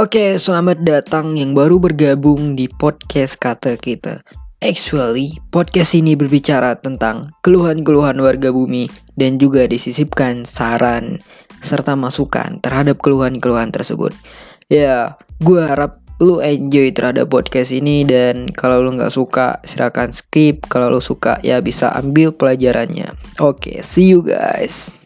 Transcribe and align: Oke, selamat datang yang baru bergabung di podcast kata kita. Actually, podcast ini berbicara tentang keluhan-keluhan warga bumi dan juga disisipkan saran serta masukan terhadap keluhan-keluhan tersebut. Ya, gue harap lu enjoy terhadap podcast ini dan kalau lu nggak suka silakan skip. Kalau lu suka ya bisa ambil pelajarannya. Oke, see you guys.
Oke, 0.00 0.40
selamat 0.40 0.80
datang 0.80 1.36
yang 1.36 1.52
baru 1.52 1.76
bergabung 1.76 2.56
di 2.56 2.72
podcast 2.72 3.36
kata 3.36 3.76
kita. 3.76 4.24
Actually, 4.64 5.36
podcast 5.52 5.92
ini 5.92 6.16
berbicara 6.16 6.72
tentang 6.80 7.36
keluhan-keluhan 7.44 8.16
warga 8.16 8.48
bumi 8.48 8.88
dan 9.20 9.36
juga 9.36 9.68
disisipkan 9.68 10.48
saran 10.48 11.20
serta 11.60 12.00
masukan 12.00 12.64
terhadap 12.64 12.96
keluhan-keluhan 13.04 13.68
tersebut. 13.76 14.16
Ya, 14.72 15.20
gue 15.44 15.60
harap 15.60 16.00
lu 16.16 16.40
enjoy 16.40 16.96
terhadap 16.96 17.28
podcast 17.28 17.68
ini 17.68 18.00
dan 18.08 18.48
kalau 18.56 18.80
lu 18.80 18.96
nggak 18.96 19.12
suka 19.12 19.60
silakan 19.68 20.16
skip. 20.16 20.64
Kalau 20.72 20.88
lu 20.88 21.04
suka 21.04 21.44
ya 21.44 21.60
bisa 21.60 21.92
ambil 21.92 22.32
pelajarannya. 22.32 23.20
Oke, 23.36 23.84
see 23.84 24.08
you 24.08 24.24
guys. 24.24 24.99